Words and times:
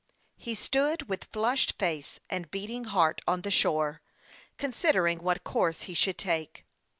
He 0.39 0.55
stood, 0.55 1.07
with 1.07 1.25
flushed 1.31 1.77
face 1.77 2.19
and 2.27 2.49
beating 2.49 2.85
heart, 2.85 3.21
on 3.27 3.41
the 3.43 3.51
shore, 3.51 4.01
considering 4.57 5.19
what 5.21 5.43
course 5.43 5.81
he 5.83 5.93
should 5.93 6.17
take. 6.17 6.65